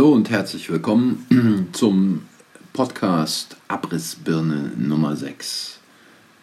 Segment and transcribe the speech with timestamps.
[0.00, 2.22] Hallo und herzlich willkommen zum
[2.72, 5.78] Podcast Abrissbirne Nummer 6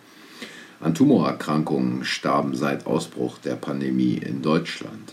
[0.80, 5.12] An Tumorerkrankungen starben seit Ausbruch der Pandemie in Deutschland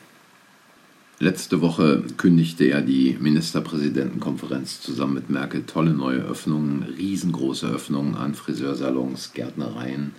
[1.19, 8.35] letzte Woche kündigte ja die Ministerpräsidentenkonferenz zusammen mit Merkel tolle neue Öffnungen, riesengroße Öffnungen an
[8.35, 10.13] Friseursalons, Gärtnereien,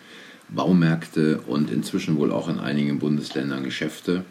[0.49, 4.25] Baumärkte und inzwischen wohl auch in einigen Bundesländern Geschäfte.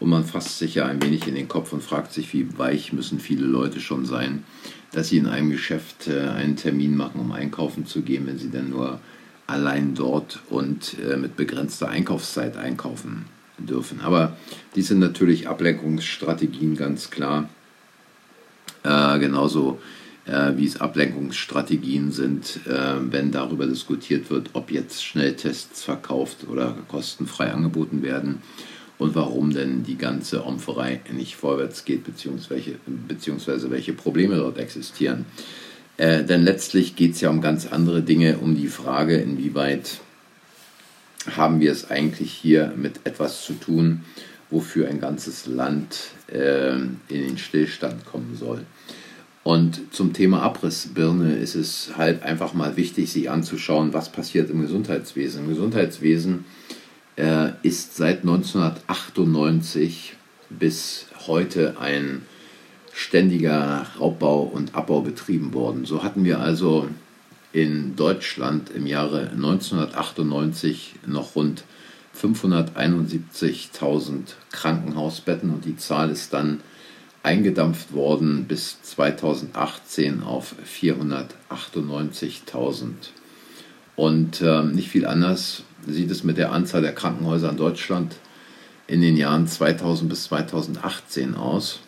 [0.00, 2.92] Und man fasst sich ja ein wenig in den Kopf und fragt sich, wie weich
[2.92, 4.44] müssen viele Leute schon sein,
[4.92, 8.48] dass sie in einem Geschäft äh, einen Termin machen, um einkaufen zu gehen, wenn sie
[8.48, 9.00] denn nur
[9.46, 13.24] allein dort und äh, mit begrenzter Einkaufszeit einkaufen
[13.58, 14.00] dürfen.
[14.00, 14.36] Aber
[14.74, 17.48] dies sind natürlich Ablenkungsstrategien ganz klar.
[18.84, 19.80] Äh, genauso
[20.28, 26.76] äh, wie es Ablenkungsstrategien sind, äh, wenn darüber diskutiert wird, ob jetzt Schnelltests verkauft oder
[26.88, 28.42] kostenfrei angeboten werden
[28.98, 32.72] und warum denn die ganze Omferei nicht vorwärts geht, beziehungsweise,
[33.08, 35.24] beziehungsweise welche Probleme dort existieren.
[35.96, 40.00] Äh, denn letztlich geht es ja um ganz andere Dinge, um die Frage, inwieweit
[41.36, 44.02] haben wir es eigentlich hier mit etwas zu tun,
[44.50, 48.64] wofür ein ganzes Land in den Stillstand kommen soll.
[49.44, 54.60] Und zum Thema Abrissbirne ist es halt einfach mal wichtig, sich anzuschauen, was passiert im
[54.60, 55.44] Gesundheitswesen.
[55.44, 56.44] Im Gesundheitswesen
[57.16, 60.16] äh, ist seit 1998
[60.50, 62.22] bis heute ein
[62.92, 65.84] ständiger Raubbau und Abbau betrieben worden.
[65.84, 66.88] So hatten wir also
[67.52, 71.64] in Deutschland im Jahre 1998 noch rund
[72.20, 76.58] 571.000 Krankenhausbetten und die Zahl ist dann
[77.28, 82.92] eingedampft worden bis 2018 auf 498.000.
[83.96, 88.16] Und äh, nicht viel anders sieht es mit der Anzahl der Krankenhäuser in Deutschland
[88.86, 91.80] in den Jahren 2000 bis 2018 aus.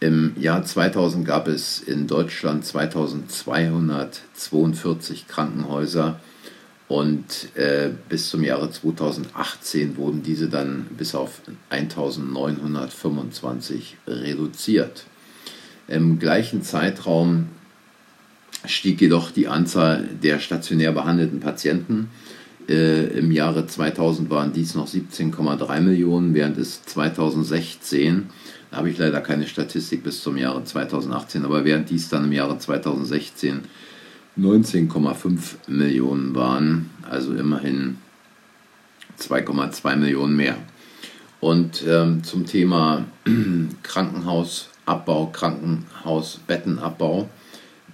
[0.00, 6.18] Im Jahr 2000 gab es in Deutschland 2242 Krankenhäuser
[6.90, 15.04] und äh, bis zum Jahre 2018 wurden diese dann bis auf 1925 reduziert.
[15.86, 17.46] Im gleichen Zeitraum
[18.64, 22.10] stieg jedoch die Anzahl der stationär behandelten Patienten.
[22.68, 28.30] Äh, Im Jahre 2000 waren dies noch 17,3 Millionen, während es 2016,
[28.72, 32.32] da habe ich leider keine Statistik bis zum Jahre 2018, aber während dies dann im
[32.32, 33.60] Jahre 2016
[34.38, 37.98] 19,5 Millionen waren, also immerhin
[39.18, 40.56] 2,2 Millionen mehr.
[41.40, 43.06] Und ähm, zum Thema
[43.82, 47.28] Krankenhausabbau, Krankenhausbettenabbau,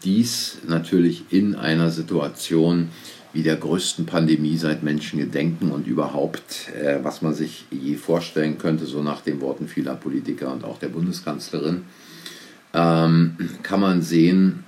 [0.03, 2.91] dies natürlich in einer Situation
[3.33, 8.87] wie der größten Pandemie seit Menschengedenken und überhaupt, äh, was man sich je vorstellen könnte,
[8.87, 11.83] so nach den Worten vieler Politiker und auch der Bundeskanzlerin,
[12.73, 14.65] ähm, kann man sehen,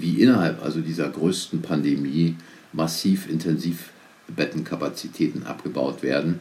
[0.00, 2.36] wie innerhalb also dieser größten Pandemie
[2.72, 6.38] massiv Intensivbettenkapazitäten abgebaut werden.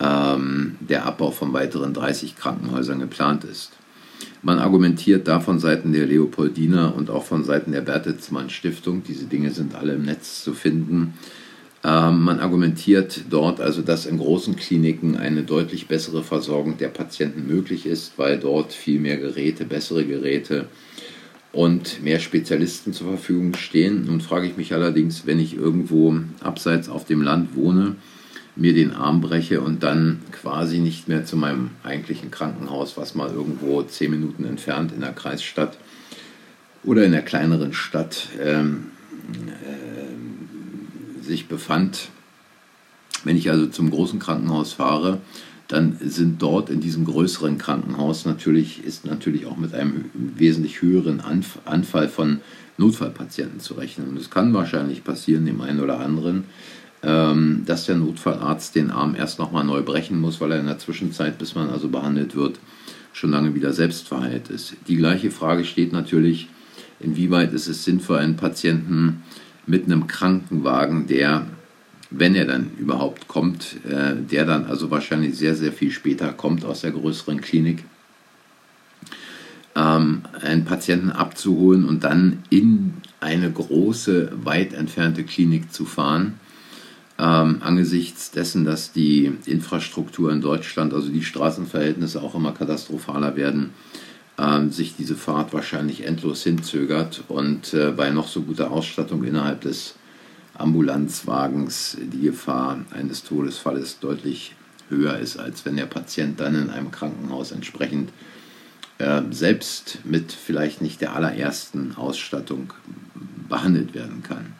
[0.00, 3.72] ähm, der Abbau von weiteren 30 Krankenhäusern geplant ist.
[4.42, 9.26] Man argumentiert da von Seiten der Leopoldina und auch von Seiten der Bertelsmann Stiftung, diese
[9.26, 11.14] Dinge sind alle im Netz zu finden,
[11.82, 17.86] man argumentiert dort also, dass in großen Kliniken eine deutlich bessere Versorgung der Patienten möglich
[17.86, 20.66] ist, weil dort viel mehr Geräte, bessere Geräte
[21.52, 24.04] und mehr Spezialisten zur Verfügung stehen.
[24.06, 27.96] Nun frage ich mich allerdings, wenn ich irgendwo abseits auf dem Land wohne,
[28.56, 33.30] mir den Arm breche und dann quasi nicht mehr zu meinem eigentlichen Krankenhaus, was mal
[33.30, 35.78] irgendwo zehn Minuten entfernt in der Kreisstadt
[36.84, 38.99] oder in der kleineren Stadt ähm, äh,
[41.30, 42.08] sich befand.
[43.24, 45.20] Wenn ich also zum großen Krankenhaus fahre,
[45.68, 51.20] dann sind dort in diesem größeren Krankenhaus natürlich, ist natürlich auch mit einem wesentlich höheren
[51.64, 52.40] Anfall von
[52.76, 54.08] Notfallpatienten zu rechnen.
[54.08, 56.44] Und es kann wahrscheinlich passieren, dem einen oder anderen,
[57.02, 60.78] ähm, dass der Notfallarzt den Arm erst nochmal neu brechen muss, weil er in der
[60.78, 62.58] Zwischenzeit, bis man also behandelt wird,
[63.12, 64.74] schon lange wieder selbst verheilt ist.
[64.88, 66.48] Die gleiche Frage steht natürlich,
[66.98, 69.22] inwieweit ist es sinnvoll, einen Patienten
[69.70, 71.46] mit einem Krankenwagen, der
[72.10, 76.64] wenn er dann überhaupt kommt, äh, der dann also wahrscheinlich sehr, sehr viel später kommt
[76.64, 77.84] aus der größeren Klinik,
[79.76, 86.40] ähm, einen Patienten abzuholen und dann in eine große, weit entfernte Klinik zu fahren.
[87.16, 93.70] Ähm, angesichts dessen, dass die Infrastruktur in Deutschland, also die Straßenverhältnisse auch immer katastrophaler werden,
[94.70, 99.96] sich diese Fahrt wahrscheinlich endlos hinzögert und äh, bei noch so guter Ausstattung innerhalb des
[100.54, 104.54] Ambulanzwagens die Gefahr eines Todesfalles deutlich
[104.88, 108.10] höher ist, als wenn der Patient dann in einem Krankenhaus entsprechend
[108.98, 112.72] äh, selbst mit vielleicht nicht der allerersten Ausstattung
[113.48, 114.54] behandelt werden kann.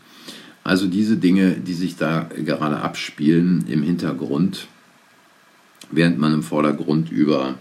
[0.63, 4.67] Also diese Dinge, die sich da gerade abspielen im Hintergrund,
[5.91, 7.57] während man im Vordergrund über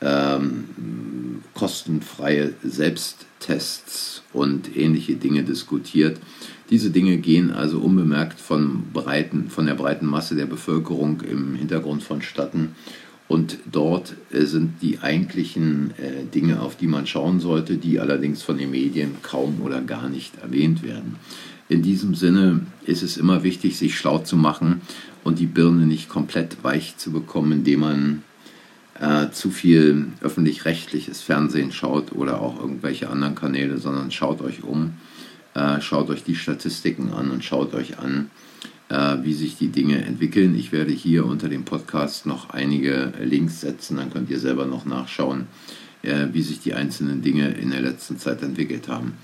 [0.00, 0.64] ähm,
[1.54, 6.18] kostenfreie Selbsttests und ähnliche Dinge diskutiert,
[6.70, 12.02] diese Dinge gehen also unbemerkt von, breiten, von der breiten Masse der Bevölkerung im Hintergrund
[12.02, 12.74] vonstatten.
[13.26, 18.42] Und dort äh, sind die eigentlichen äh, Dinge, auf die man schauen sollte, die allerdings
[18.42, 21.16] von den Medien kaum oder gar nicht erwähnt werden.
[21.68, 24.82] In diesem Sinne ist es immer wichtig, sich schlau zu machen
[25.22, 28.22] und die Birne nicht komplett weich zu bekommen, indem man
[29.00, 34.94] äh, zu viel öffentlich-rechtliches Fernsehen schaut oder auch irgendwelche anderen Kanäle, sondern schaut euch um
[35.54, 38.30] äh, schaut euch die Statistiken an und schaut euch an,
[38.88, 40.54] äh, wie sich die Dinge entwickeln.
[40.56, 44.84] Ich werde hier unter dem Podcast noch einige Links setzen, dann könnt ihr selber noch
[44.84, 45.46] nachschauen,
[46.02, 49.14] äh, wie sich die einzelnen Dinge in der letzten Zeit entwickelt haben.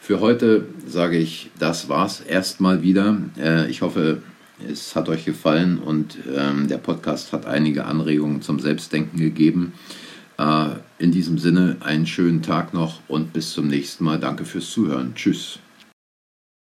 [0.00, 3.18] Für heute sage ich, das war's erstmal wieder.
[3.38, 4.22] Äh, ich hoffe,
[4.68, 9.72] es hat euch gefallen und ähm, der Podcast hat einige Anregungen zum Selbstdenken gegeben.
[10.38, 14.18] Äh, in diesem Sinne einen schönen Tag noch und bis zum nächsten Mal.
[14.18, 15.14] Danke fürs Zuhören.
[15.14, 15.58] Tschüss.